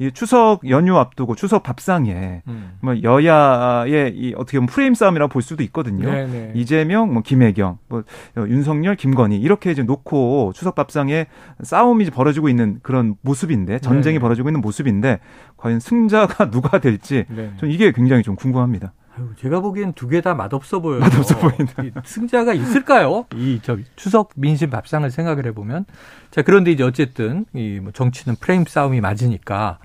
[0.00, 2.72] 이 추석 연휴 앞두고 추석 밥상 에 음.
[2.80, 6.10] 뭐 여야의 이 어떻게 보면 프레임 싸움이라고 볼 수도 있거든요.
[6.10, 6.26] 네네.
[6.26, 6.52] 네.
[6.54, 8.02] 이재명, 뭐 김혜경, 뭐
[8.36, 11.26] 윤석열, 김건희 이렇게 이제 놓고 추석 밥상에
[11.62, 14.20] 싸움이 벌어지고 있는 그런 모습인데 전쟁이 네네.
[14.20, 15.20] 벌어지고 있는 모습인데
[15.56, 17.52] 과연 승자가 누가 될지 네.
[17.58, 18.92] 전 이게 굉장히 좀 궁금합니다.
[19.40, 21.00] 제가 보기엔 두 개 다 맛없어 보여요.
[21.00, 21.82] 맛없어 보인다.
[22.04, 23.24] 승자가 있을까요?
[23.34, 25.86] 이 저 추석 민심 밥상을 생각을 해보면
[26.30, 29.78] 자 그런데 이제 어쨌든 이 뭐 정치는 프레임 싸움이 맞으니까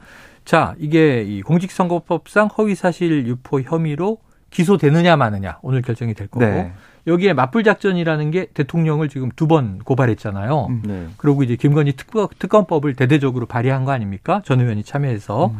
[0.45, 4.17] 자 이게 이 공직선거법상 허위사실 유포 혐의로
[4.49, 6.73] 기소되느냐 마느냐 오늘 결정이 될 거고 네.
[7.07, 10.67] 여기에 맞불 작전이라는 게 대통령을 지금 두 번 고발했잖아요.
[10.69, 10.81] 음.
[10.85, 11.07] 네.
[11.17, 14.41] 그리고 이제 김건희 특검, 특검 법을 대대적으로 발의한 거 아닙니까?
[14.45, 15.47] 전 의원이 참여해서.
[15.47, 15.57] 음.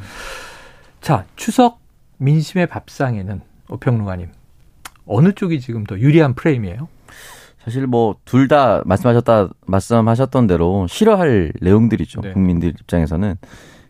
[1.01, 1.79] 자, 추석
[2.19, 4.29] 민심의 밥상에는 오평론가님
[5.05, 6.87] 어느 쪽이 지금 더 유리한 프레임이에요?
[7.65, 12.21] 사실 뭐 둘 다 말씀하셨다 말씀하셨던 대로 싫어할 내용들이죠.
[12.21, 12.31] 네.
[12.33, 13.35] 국민들 입장에서는.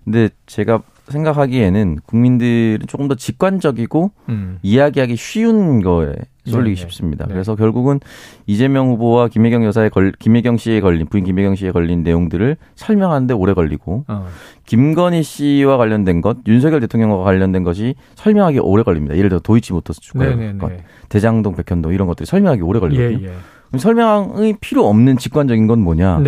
[0.03, 4.57] 근데 제가 생각하기에는 국민들은 조금 더 직관적이고 음.
[4.61, 6.13] 이야기하기 쉬운 거에
[6.45, 6.81] 쏠리기 네, 네.
[6.81, 7.25] 쉽습니다.
[7.25, 7.33] 네.
[7.33, 7.99] 그래서 결국은
[8.47, 13.53] 이재명 후보와 김혜경 여사의 걸, 김혜경 씨에 걸린 부인 김혜경 씨에 걸린 내용들을 설명하는데 오래
[13.53, 14.27] 걸리고 어.
[14.65, 19.15] 김건희 씨와 관련된 것, 윤석열 대통령과 관련된 것이 설명하기 오래 걸립니다.
[19.15, 20.25] 예를 들어 도이치모터스 주가
[20.57, 20.71] 것,
[21.09, 23.27] 대장동 백현동 이런 것들이 설명하기 오래 걸리거든요.
[23.27, 23.33] 예, 예.
[23.67, 26.19] 그럼 설명이 필요 없는 직관적인 건 뭐냐?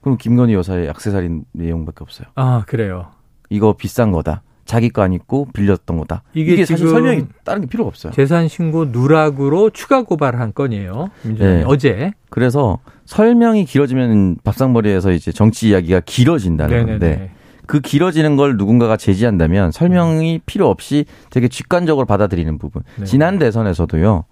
[0.00, 0.02] 네.
[0.02, 2.28] 그럼 김건희 여사의 악세사리 내용밖에 없어요.
[2.34, 3.08] 아 그래요.
[3.50, 4.42] 이거 비싼 거다.
[4.64, 6.22] 자기 거안 있고 빌렸던 거다.
[6.32, 8.12] 이게, 이게 사실 설명이 다른 게 필요가 없어요.
[8.12, 11.10] 재산 신고 누락으로 추가 고발한 건이에요.
[11.22, 11.64] 네.
[11.66, 12.12] 어제.
[12.28, 16.90] 그래서 설명이 길어지면 밥상머리에서 이제 정치 이야기가 길어진다는 네네네.
[16.98, 17.32] 건데
[17.66, 20.40] 그 길어지는 걸 누군가가 제지한다면 설명이 음.
[20.46, 22.82] 필요 없이 되게 직관적으로 받아들이는 부분.
[22.96, 23.04] 네.
[23.04, 24.24] 지난 대선에서도요.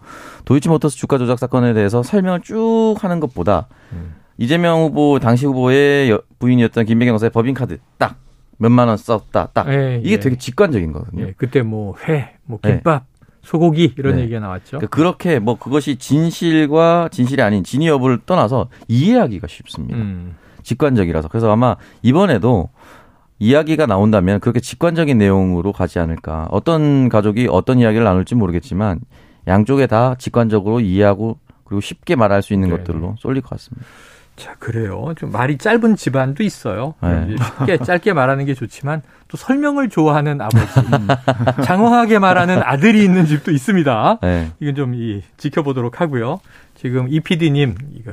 [0.45, 4.15] 도이치모터스 주가 조작 사건에 대해서 설명을 쭉 하는 것보다 음.
[4.39, 8.17] 이재명 후보 당시 후보의 부인이었던 김배경 여사의 법인카드 딱
[8.59, 9.51] 몇만 원 썼다.
[9.53, 10.21] 딱 예, 이게 예.
[10.21, 11.27] 되게 직관적인 거거든요.
[11.27, 13.05] 예, 그때 뭐 회, 뭐 김밥,
[13.43, 14.23] 소고기 이런 네.
[14.23, 14.79] 얘기가 나왔죠.
[14.79, 19.97] 그러니까 그렇게 뭐 그것이 진실과 진실이 아닌 진위 여부를 떠나서 이해하기가 쉽습니다.
[19.97, 20.37] 음.
[20.63, 22.69] 직관적이라서 그래서 아마 이번에도
[23.39, 26.49] 이야기가 나온다면 그렇게 직관적인 내용으로 가지 않을까.
[26.51, 29.01] 어떤 가족이 어떤 이야기를 나눌지 모르겠지만
[29.47, 32.77] 양쪽에 다 직관적으로 이해하고 그리고 쉽게 말할 수 있는 네.
[32.77, 33.87] 것들로 쏠릴 것 같습니다.
[34.39, 35.13] 자, 그래요.
[35.17, 36.95] 좀 말이 짧은 집안도 있어요.
[37.03, 37.37] 네.
[37.59, 41.09] 쉽게 짧게 말하는 게 좋지만 또 설명을 좋아하는 아버지, 음.
[41.65, 44.19] 장황하게 말하는 아들이 있는 집도 있습니다.
[44.23, 44.51] 네.
[44.61, 46.41] 이건 좀 이, 지켜보도록 하고요.
[46.75, 48.13] 지금 이 PD님, 이거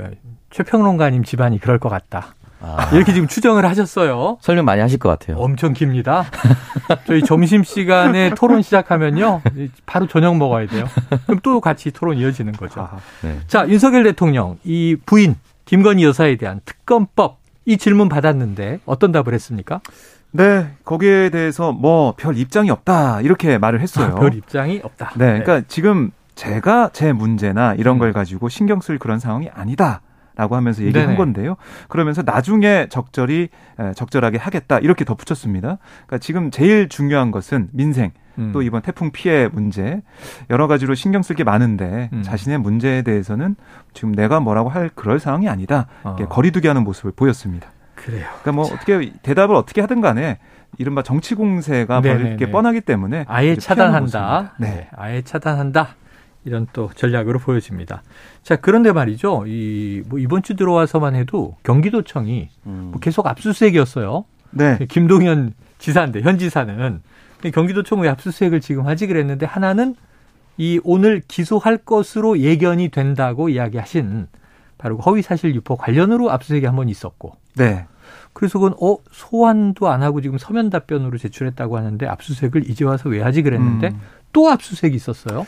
[0.50, 2.34] 최평론가님 집안이 그럴 것 같다.
[2.60, 2.90] 아.
[2.92, 4.38] 이렇게 지금 추정을 하셨어요.
[4.40, 5.36] 설명 많이 하실 것 같아요.
[5.36, 6.24] 엄청 깁니다.
[7.06, 9.42] 저희 점심 시간에 토론 시작하면요,
[9.86, 10.86] 바로 저녁 먹어야 돼요.
[11.26, 12.80] 그럼 또 같이 토론 이어지는 거죠.
[12.80, 13.38] 아, 네.
[13.46, 19.80] 자, 윤석열 대통령 이 부인 김건희 여사에 대한 특검법 이 질문 받았는데 어떤 답을 했습니까?
[20.30, 24.14] 네, 거기에 대해서 뭐 별 입장이 없다 이렇게 말을 했어요.
[24.16, 25.10] 아, 별 입장이 없다.
[25.16, 25.62] 네, 그러니까 네.
[25.68, 27.98] 지금 제가 제 문제나 이런 음.
[27.98, 30.00] 걸 가지고 신경 쓸 그런 상황이 아니다.
[30.36, 31.16] 라고 하면서 얘기한 네네.
[31.16, 31.56] 건데요.
[31.88, 33.48] 그러면서 나중에 적절히
[33.94, 35.78] 적절하게 하겠다 이렇게 덧붙였습니다.
[36.06, 38.50] 그러니까 지금 제일 중요한 것은 민생 음.
[38.52, 40.02] 또 이번 태풍 피해 문제
[40.50, 42.22] 여러 가지로 신경 쓸 게 많은데 음.
[42.22, 43.56] 자신의 문제에 대해서는
[43.94, 45.86] 지금 내가 뭐라고 할 그럴 상황이 아니다.
[46.02, 46.16] 어.
[46.16, 47.68] 거리두기 하는 모습을 보였습니다.
[47.94, 48.26] 그래요.
[48.42, 50.38] 그러니까 뭐 어떻게 대답을 어떻게 하든 간에
[50.78, 54.54] 이른바 정치 공세가 벌일 게 뻔하기 때문에 아예 차단한다.
[54.58, 54.68] 네.
[54.68, 54.88] 네.
[54.94, 55.88] 아예 차단한다.
[56.46, 58.02] 이런 또 전략으로 보여집니다.
[58.42, 59.44] 자, 그런데 말이죠.
[59.46, 62.88] 이, 뭐 이번 주 들어와서만 해도 경기도청이 음.
[62.92, 64.24] 뭐 계속 압수수색이었어요.
[64.52, 64.78] 네.
[64.88, 67.02] 김동현 지사인데, 현 지사는.
[67.52, 69.94] 경기도청 왜 압수수색을 지금 하지 그랬는데 하나는
[70.56, 74.28] 이 오늘 기소할 것으로 예견이 된다고 이야기하신
[74.78, 77.36] 바로 허위사실 유포 관련으로 압수수색이 한 번 있었고.
[77.56, 77.86] 네.
[78.32, 83.20] 그래서 그건 어 소환도 안 하고 지금 서면 답변으로 제출했다고 하는데 압수수색을 이제 와서 왜
[83.20, 84.00] 하지 그랬는데 음.
[84.32, 85.46] 또 압수수색이 있었어요.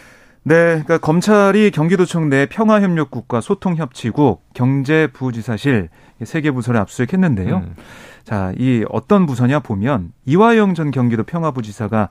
[0.49, 5.91] 네, 그러니까 검찰이 경기도청 내 평화협력국과 소통협치국, 경제부지사실
[6.25, 7.57] 세 개 부서를 압수수색했는데요.
[7.59, 7.75] 음.
[8.25, 12.09] 자, 이 어떤 부서냐 보면 이화영 전 경기도 평화부지사가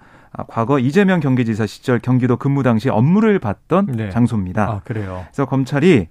[0.48, 4.10] 과거 이재명 경기지사 시절 경기도 근무 당시 업무를 봤던 네.
[4.12, 4.64] 장소입니다.
[4.64, 5.26] 아, 그래요.
[5.28, 6.08] 그래서 검찰이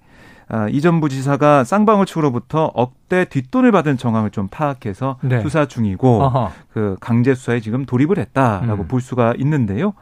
[0.49, 5.41] 아, 이전 부지사가 쌍방울 측으로부터 억대 뒷돈을 받은 정황을 좀 파악해서 네.
[5.41, 6.51] 수사 중이고 아하.
[6.71, 8.87] 그 강제 수사에 지금 돌입을 했다라고 음.
[8.87, 9.93] 볼 수가 있는데요.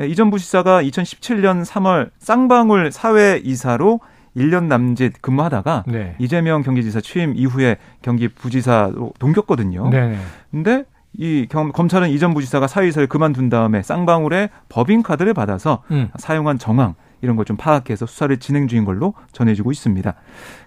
[0.00, 4.00] 예, 이전 부지사가 2017년 3월 쌍방울 사회 이사로
[4.36, 6.16] 1년 남짓 근무하다가 네.
[6.18, 9.88] 이재명 경기지사 취임 이후에 경기 부지사로 동겼거든요.
[9.88, 10.18] 네.
[10.50, 10.84] 근데
[11.16, 16.08] 이 경, 검찰은 이전 부지사가 사회이사를 그만둔 다음에 쌍방울에 법인 카드를 받아서 음.
[16.16, 20.14] 사용한 정황 이런 걸 좀 파악해서 수사를 진행 중인 걸로 전해지고 있습니다.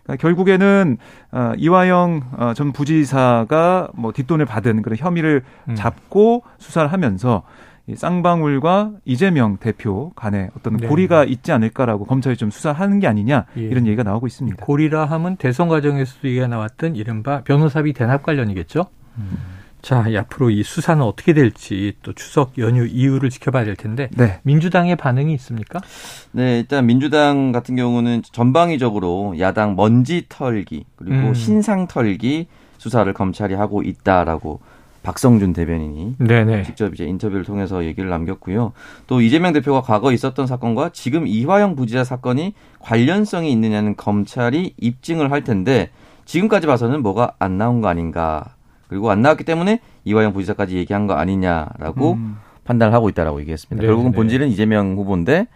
[0.03, 0.97] 그러니까 결국에는
[1.31, 5.75] 어, 이화영 어, 전 부지사가 뭐 뒷돈을 받은 그런 혐의를 음.
[5.75, 7.43] 잡고 수사를 하면서
[7.87, 10.87] 이 쌍방울과 이재명 대표 간에 어떤 네.
[10.87, 13.61] 고리가 있지 않을까라고 검찰이 좀 수사하는 게 아니냐 예.
[13.61, 14.65] 이런 얘기가 나오고 있습니다.
[14.65, 18.85] 고리라 하면 대선 과정에서도 얘기가 나왔던 이른바 변호사비 대납 관련이겠죠.
[19.17, 19.56] 음.
[19.87, 24.41] 자, 앞으로 이 수사는 어떻게 될지 또 추석 연휴 이후를 지켜봐야 될 텐데 네.
[24.43, 25.79] 민주당의 반응이 있습니까?
[26.33, 31.33] 네, 일단 민주당 같은 경우는 전방위적으로 야당 먼지 털기 그리고 음.
[31.33, 32.47] 신상 털기
[32.77, 34.59] 수사를 검찰이 하고 있다라고
[35.03, 36.63] 박성준 대변인이 네네.
[36.63, 38.73] 직접 이제 인터뷰를 통해서 얘기를 남겼고요.
[39.07, 45.45] 또 이재명 대표가 과거 있었던 사건과 지금 이화영 부지사 사건이 관련성이 있느냐는 검찰이 입증을 할
[45.45, 45.91] 텐데
[46.25, 48.56] 지금까지 봐서는 뭐가 안 나온 거 아닌가
[48.87, 52.37] 그리고 안 나왔기 때문에 이화영 부지사까지 얘기한 거 아니냐라고 음.
[52.63, 53.81] 판단을 하고 있다라고 얘기했습니다.
[53.81, 54.15] 네, 결국은 네.
[54.15, 55.47] 본질은 이재명 후보인데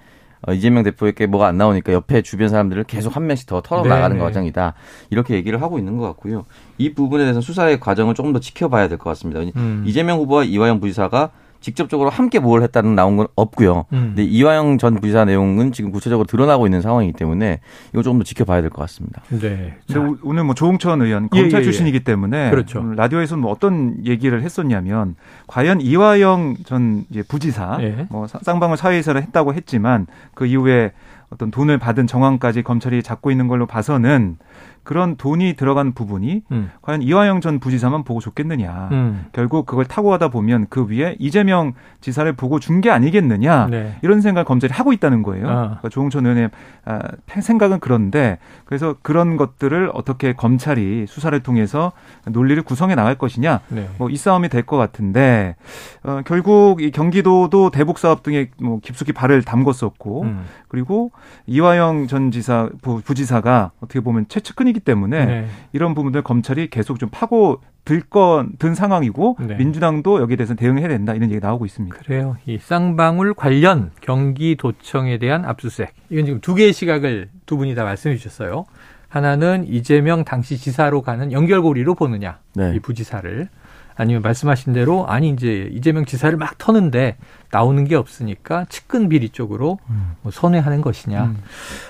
[0.47, 4.17] 어, 이재명 대표에게 뭐가 안 나오니까 옆에 주변 사람들을 계속 한 명씩 더 털어 나가는
[4.17, 4.73] 네, 과정이다.
[5.11, 6.45] 이렇게 얘기를 하고 있는 것 같고요.
[6.79, 9.41] 이 부분에 대해서 수사의 과정을 조금 더 지켜봐야 될 것 같습니다.
[9.55, 9.83] 음.
[9.85, 11.29] 이재명 후보와 이화영 부지사가
[11.62, 13.86] 직접적으로 함께 뭘 했다는 나온 건 없고요.
[13.93, 14.13] 음.
[14.15, 17.60] 근데 이화영 전 부지사 내용은 지금 구체적으로 드러나고 있는 상황이기 때문에
[17.93, 19.21] 이거 조금 더 지켜봐야 될 것 같습니다.
[19.30, 19.76] 네.
[19.88, 22.84] 근데 오늘 뭐 조홍천 의원 예, 검찰 예, 예, 출신이기 때문에 그렇죠.
[22.95, 25.15] 라디오에서는 뭐 어떤 얘기를 했었냐면
[25.47, 28.08] 과연 이화영 전 이제 부지사 예.
[28.10, 30.91] 뭐 쌍방울 사회이사를 했다고 했지만 그 이후에
[31.31, 34.37] 어떤 돈을 받은 정황까지 검찰이 잡고 있는 걸로 봐서는
[34.83, 36.71] 그런 돈이 들어간 부분이 음.
[36.81, 38.89] 과연 이화영 전 부지사만 보고 좋겠느냐.
[38.91, 39.25] 음.
[39.31, 43.67] 결국 그걸 타고 가다 보면 그 위에 이재명 지사를 보고 준 게 아니겠느냐.
[43.67, 43.95] 네.
[44.01, 45.47] 이런 생각을 검찰이 하고 있다는 거예요.
[45.47, 45.53] 아.
[45.65, 46.49] 그러니까 조홍천 의원의
[46.85, 51.91] 아, 생각은 그런데 그래서 그런 것들을 어떻게 검찰이 수사를 통해서
[52.25, 53.59] 논리를 구성해 나갈 것이냐.
[53.69, 53.87] 네.
[53.99, 55.55] 뭐이 싸움이 될 것 같은데
[56.03, 60.45] 어, 결국 이 경기도도 대북 사업 등에 뭐 깊숙이 발을 담궜었고 음.
[60.67, 61.11] 그리고
[61.45, 65.47] 이화영 전 지사 부, 부지사가 어떻게 보면 최측근이 사건이기 때문에 네.
[65.73, 69.55] 이런 부분들 검찰이 계속 좀 파고 들건 든 상황이고 네.
[69.55, 71.97] 민주당도 여기에 대해서 대응해야 된다 이런 얘기 나오고 있습니다.
[71.97, 72.38] 그래요.
[72.45, 78.15] 이 쌍방울 관련 경기도청에 대한 압수수색 이건 지금 두 개의 시각을 두 분이 다 말씀해
[78.15, 78.65] 주셨어요.
[79.10, 82.73] 하나는 이재명 당시 지사로 가는 연결고리로 보느냐 네.
[82.75, 83.49] 이 부지사를
[83.95, 87.17] 아니면 말씀하신 대로 아니 이제 이재명 지사를 막 터는데
[87.51, 90.13] 나오는 게 없으니까 측근 비리 쪽으로 음.
[90.21, 91.25] 뭐 선회하는 것이냐.
[91.25, 91.43] 음.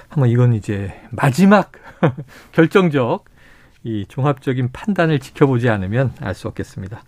[0.10, 1.72] 한번 이건 이제 마지막
[2.52, 3.26] 결정적
[3.84, 7.02] 이 종합적인 판단을 지켜보지 않으면 알 수 없겠습니다.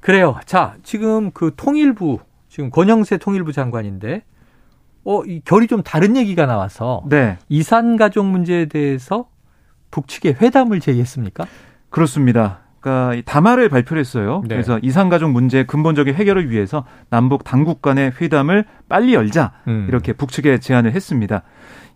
[0.00, 0.38] 그래요.
[0.46, 4.22] 자, 지금 그 통일부 지금 권영세 통일부 장관인데
[5.04, 7.38] 어, 이 결이 좀 다른 얘기가 나와서 네.
[7.48, 9.28] 이산 가족 문제에 대해서
[9.90, 11.46] 북측에 회담을 제의했습니까?
[11.90, 12.60] 그렇습니다.
[12.86, 14.42] 그러니까 담화를 발표를 했어요.
[14.46, 14.54] 네.
[14.54, 19.86] 그래서 이산가족 문제 근본적인 해결을 위해서 남북 당국 간의 회담을 빨리 열자 음.
[19.88, 21.42] 이렇게 북측에 제안을 했습니다.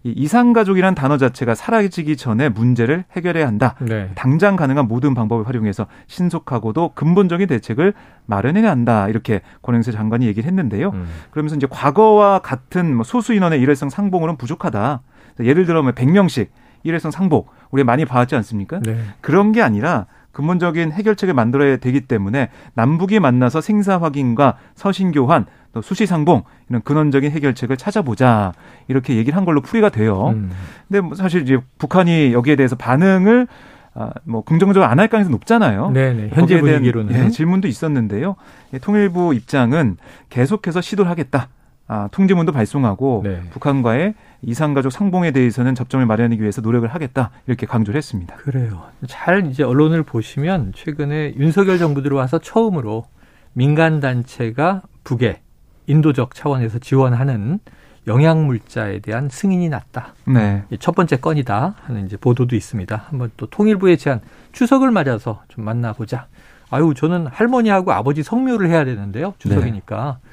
[0.03, 3.77] 이 이산가족이란 단어 자체가 사라지기 전에 문제를 해결해야 한다.
[3.81, 4.11] 네.
[4.15, 7.93] 당장 가능한 모든 방법을 활용해서 신속하고도 근본적인 대책을
[8.27, 9.09] 마련해야 한다.
[9.09, 10.91] 이렇게 권영세 장관이 얘기를 했는데요.
[10.91, 11.07] 음.
[11.31, 15.03] 그러면서 이제 과거와 같은 뭐 소수 인원의 일회성 상봉으로는 부족하다.
[15.41, 16.49] 예를 들어 뭐 100명씩
[16.83, 18.81] 일회성 상복 우리 많이 봐왔지 않습니까?
[18.81, 18.99] 네.
[19.21, 25.83] 그런 게 아니라 근본적인 해결책을 만들어야 되기 때문에 남북이 만나서 생사 확인과 서신 교환 또
[25.83, 28.53] 수시 상봉 이런 근원적인 해결책을 찾아보자
[28.89, 30.29] 이렇게 얘기를 한 걸로 풀이가 돼요.
[30.31, 30.51] 음.
[30.89, 33.47] 근데 뭐 사실 이제 북한이 여기에 대해서 반응을
[33.95, 35.91] 아, 뭐 긍정적으로 안 할 가능성이 높잖아요.
[35.91, 36.31] 네네.
[36.33, 38.37] 현재 분위기로는 예, 질문도 있었는데요.
[38.73, 39.97] 예, 통일부 입장은
[40.29, 41.49] 계속해서 시도를 하겠다.
[41.93, 43.41] 아, 통지문도 발송하고 네.
[43.51, 48.37] 북한과의 이산가족 상봉에 대해서는 접점을 마련하기 위해서 노력을 하겠다 이렇게 강조를 했습니다.
[48.37, 48.85] 그래요.
[49.09, 53.07] 잘 이제 언론을 보시면 최근에 윤석열 정부 들어와서 처음으로
[53.55, 55.41] 민간 단체가 북에
[55.89, 57.59] 인도적 차원에서 지원하는
[58.07, 60.15] 영양물자에 대한 승인이 났다.
[60.29, 60.63] 네.
[60.79, 63.05] 첫 번째 건이다 하는 이제 보도도 있습니다.
[63.09, 64.21] 한번 또 통일부의 제안
[64.53, 66.29] 추석을 맞아서 좀 만나보자.
[66.71, 69.35] 아유 저는 할머니하고 아버지 성묘를 해야 되는데요.
[69.39, 70.30] 추석이니까 네.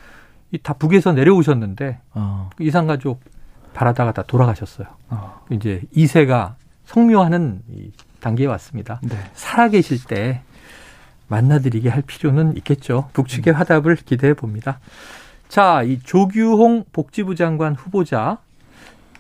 [0.64, 2.50] 다 북에서 내려오셨는데 어.
[2.60, 3.22] 이산 가족
[3.74, 4.88] 바라다가 다 돌아가셨어요.
[5.10, 5.42] 어.
[5.52, 6.56] 이제 2세가
[6.86, 9.00] 성묘하는 이 단계에 왔습니다.
[9.04, 9.16] 네.
[9.34, 10.42] 살아계실 때
[11.28, 13.10] 만나드리게 할 필요는 있겠죠.
[13.14, 13.60] 북측의 음.
[13.60, 14.80] 화답을 기대해 봅니다.
[15.50, 18.38] 자, 이 조규홍 복지부 장관 후보자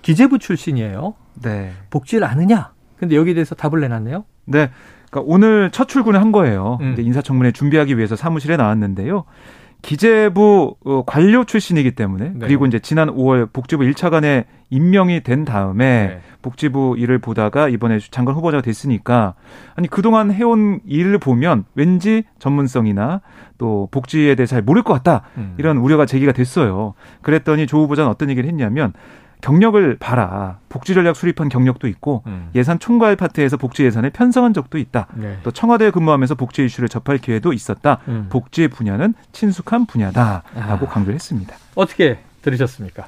[0.02, 1.16] 기재부 출신이에요.
[1.42, 1.74] 네.
[1.90, 2.72] 복지를 아느냐?
[2.98, 4.26] 근데 여기에 대해서 답을 내놨네요.
[4.46, 4.72] 네.
[5.10, 6.78] 그러니까 오늘 첫 출근을 한 거예요.
[6.82, 6.96] 음.
[6.98, 9.26] 인사청문회 준비하기 위해서 사무실에 나왔는데요.
[9.82, 12.40] 기재부 어, 관료 출신이기 때문에 네.
[12.40, 16.22] 그리고 이제 지난 5월 복지부 1차관에 임명이 된 다음에 네.
[16.42, 19.36] 복지부 일을 보다가 이번에 장관 후보자가 됐으니까
[19.76, 23.22] 아니 그동안 해온 일을 보면 왠지 전문성이나
[23.58, 25.56] 또 복지에 대해 잘 모를 것 같다 음.
[25.58, 26.94] 이런 우려가 제기가 됐어요.
[27.22, 28.94] 그랬더니 조 후보자는 어떤 얘기를 했냐면
[29.42, 30.60] 경력을 봐라.
[30.70, 32.50] 복지 전략 수립한 경력도 있고 음.
[32.56, 35.08] 예산 총괄 파트에서 복지 예산을 편성한 적도 있다.
[35.16, 35.38] 네.
[35.44, 38.00] 또 청와대에 근무하면서 복지 이슈를 접할 기회도 있었다.
[38.08, 38.28] 음.
[38.30, 40.90] 복지 분야는 친숙한 분야다라고 아.
[40.90, 41.56] 강조했습니다.
[41.76, 43.08] 어떻게 들으셨습니까?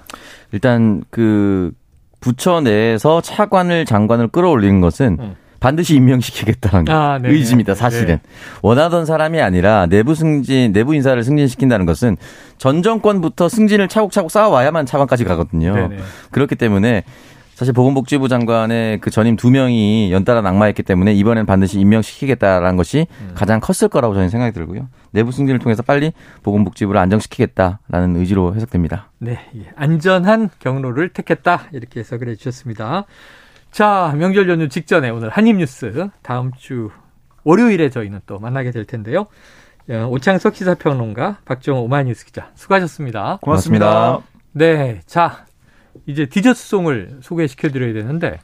[0.51, 1.71] 일단 그
[2.19, 5.35] 부처 내에서 차관을 장관을 끌어올리는 것은 음.
[5.59, 7.75] 반드시 임명시키겠다는 아, 의지입니다.
[7.75, 8.21] 사실은 네.
[8.61, 12.17] 원하던 사람이 아니라 내부 승진, 내부 인사를 승진시킨다는 것은
[12.57, 15.73] 전 정권부터 승진을 차곡차곡 쌓아와야만 차관까지 가거든요.
[15.73, 15.97] 네네.
[16.31, 17.03] 그렇기 때문에
[17.59, 23.31] 사실 보건복지부 장관의 그 전임 두 명이 연달아 낙마했기 때문에 이번엔 반드시 임명시키겠다라는 것이 음.
[23.35, 24.87] 가장 컸을 거라고 저는 생각이 들고요.
[25.11, 29.11] 내부 승진을 통해서 빨리 보건복지부를 안정시키겠다라는 의지로 해석됩니다.
[29.17, 29.65] 네, 예.
[29.75, 33.03] 안전한 경로를 택했다 이렇게 해석을 해주셨습니다.
[33.71, 36.89] 자, 명절 연휴 직전에 오늘 한입뉴스 다음 주
[37.43, 39.27] 월요일에 저희는 또 만나게 될 텐데요.
[39.89, 43.39] 어, 오창석 기사평론가, 박정호 오마이뉴스 기자, 수고하셨습니다.
[43.41, 43.87] 고맙습니다.
[43.89, 44.39] 고맙습니다.
[44.51, 45.45] 네, 자,
[46.05, 48.39] 이제 디저트송을 소개시켜드려야 되는데,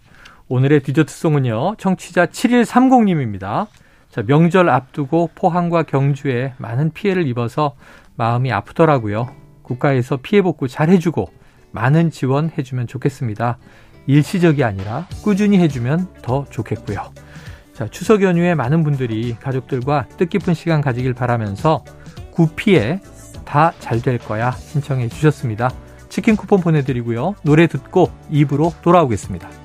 [0.47, 3.67] 오늘의 디저트송은요, 청취자 7130님입니다.
[4.09, 7.75] 자, 명절 앞두고 포항과 경주에 많은 피해를 입어서
[8.15, 9.29] 마음이 아프더라고요.
[9.61, 11.31] 국가에서 피해 복구 잘 해주고
[11.71, 13.57] 많은 지원해주면 좋겠습니다.
[14.07, 17.11] 일시적이 아니라 꾸준히 해주면 더 좋겠고요.
[17.73, 21.83] 자, 추석 연휴에 많은 분들이 가족들과 뜻깊은 시간 가지길 바라면서
[22.31, 22.99] 구피에
[23.45, 25.71] 다 잘 될 거야 신청해 주셨습니다.
[26.09, 27.35] 치킨 쿠폰 보내드리고요.
[27.43, 29.64] 노래 듣고 입으로 돌아오겠습니다.